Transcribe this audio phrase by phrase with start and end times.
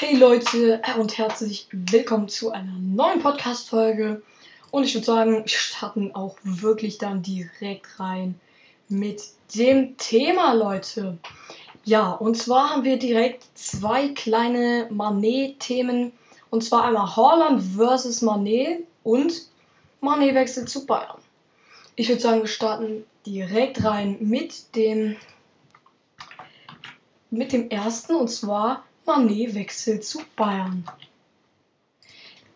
[0.00, 4.22] Hey Leute und herzlich willkommen zu einer neuen Podcast-Folge.
[4.70, 8.40] Und ich würde sagen, wir starten auch wirklich dann direkt rein
[8.88, 9.22] mit
[9.54, 11.18] dem Thema, Leute.
[11.84, 16.12] Ja, und zwar haben wir direkt zwei kleine Manet-Themen.
[16.48, 19.34] Und zwar einmal Holland versus Manet und
[20.00, 21.18] Manet wechselt zu Bayern.
[21.96, 25.16] Ich würde sagen, wir starten direkt rein mit dem
[27.28, 30.84] mit dem ersten und zwar Manet wechselt zu Bayern.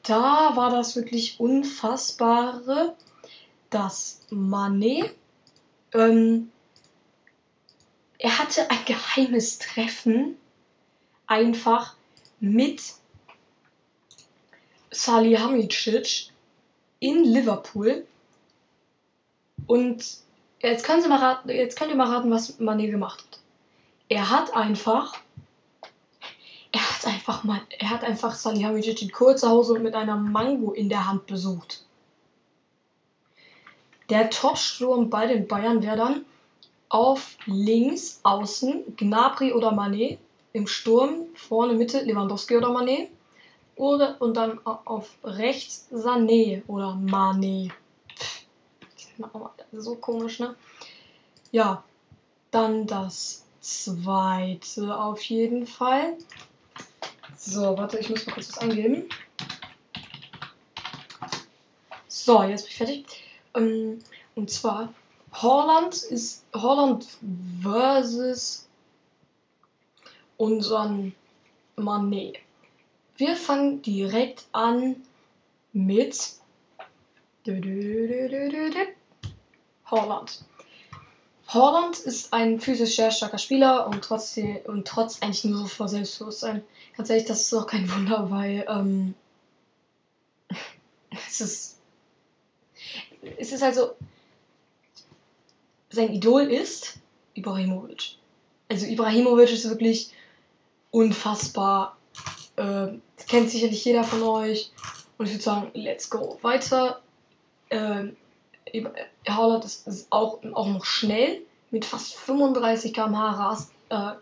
[0.02, 2.94] Da war das wirklich unfassbare,
[3.70, 5.14] dass Manet
[5.94, 6.50] ähm,
[8.18, 10.36] er hatte ein geheimes Treffen
[11.26, 11.94] einfach
[12.40, 12.82] mit
[14.90, 16.30] Salihamidzic
[17.00, 18.06] in Liverpool
[19.66, 20.18] und
[20.60, 23.40] jetzt können Sie mal raten, jetzt könnt ihr mal raten, was Manet gemacht hat.
[24.08, 25.14] Er hat einfach
[27.04, 30.88] hat einfach mal, er hat einfach Salihamidzic in kurzer Hose und mit einer Mango in
[30.88, 31.84] der Hand besucht.
[34.10, 36.24] Der Topsturm bei den Bayern wäre dann
[36.88, 40.18] auf links außen Gnabry oder Manet,
[40.52, 43.08] im Sturm vorne Mitte Lewandowski oder Manet
[43.76, 47.72] oder und dann auf rechts Sané oder Manet.
[49.72, 50.54] So komisch, ne?
[51.50, 51.82] Ja,
[52.50, 56.16] dann das zweite auf jeden Fall.
[57.36, 59.08] So, warte, ich muss mal kurz was angeben.
[62.08, 63.06] So, jetzt bin ich fertig.
[63.54, 63.98] Ähm,
[64.34, 64.92] und zwar
[65.32, 67.06] Holland ist Holland
[67.62, 68.68] versus
[70.36, 71.14] unseren
[71.76, 72.38] Manet.
[73.16, 74.96] Wir fangen direkt an
[75.72, 76.34] mit
[79.90, 80.44] Holland.
[81.48, 85.88] Holland ist ein physisch sehr starker Spieler und trotzdem und trotz eigentlich nur so vor
[85.88, 86.62] Selbstbewusstsein.
[86.96, 89.14] Ehrlich, das ist auch kein Wunder, weil ähm,
[91.28, 91.78] es ist
[93.38, 93.94] es ist also
[95.90, 96.98] sein Idol ist
[97.34, 98.16] Ibrahimovic.
[98.68, 100.10] Also Ibrahimovic ist wirklich
[100.90, 101.96] unfassbar.
[102.56, 102.88] Äh,
[103.28, 104.72] kennt sicherlich jeder von euch.
[105.18, 106.38] Und ich würde sagen, let's go.
[106.42, 107.00] Weiter.
[107.68, 108.08] Äh,
[109.28, 111.42] Haaland ist, ist, auch, auch noch schnell.
[111.70, 114.12] Mit fast 35 km/h rast, äh,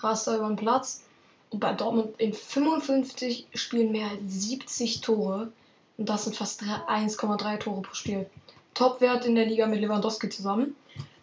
[0.00, 1.04] rast er über den Platz.
[1.50, 5.52] Und bei Dortmund in 55 Spielen mehr als 70 Tore.
[5.98, 8.26] Und das sind fast 1,3 Tore pro Spiel.
[8.74, 10.74] Topwert in der Liga mit Lewandowski zusammen.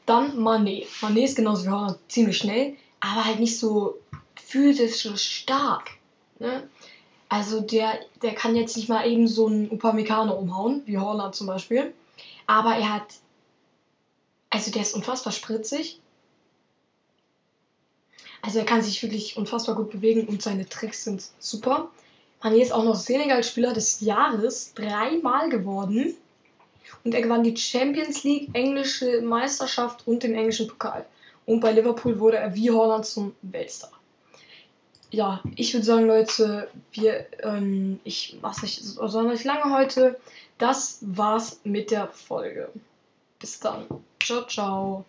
[0.05, 0.85] Dann Mané.
[1.01, 3.97] Mané ist genauso wie Holland ziemlich schnell, aber halt nicht so
[4.35, 5.91] physisch stark.
[6.39, 6.67] Ne?
[7.27, 11.47] Also der, der kann jetzt nicht mal eben so einen Upamecano umhauen, wie Holland zum
[11.47, 11.93] Beispiel.
[12.47, 13.15] Aber er hat.
[14.49, 15.99] Also der ist unfassbar spritzig.
[18.41, 21.91] Also er kann sich wirklich unfassbar gut bewegen und seine Tricks sind super.
[22.41, 26.15] Mané ist auch noch Senegal-Spieler des Jahres dreimal geworden.
[27.03, 31.05] Und er gewann die Champions League, englische Meisterschaft und den englischen Pokal.
[31.45, 33.98] Und bei Liverpool wurde er wie Holland zum Weltstar.
[35.11, 40.19] Ja, ich würde sagen, Leute, wir, ähm, ich mach's nicht sonderlich lange heute.
[40.57, 42.69] Das war's mit der Folge.
[43.39, 43.87] Bis dann.
[44.21, 45.05] Ciao, ciao.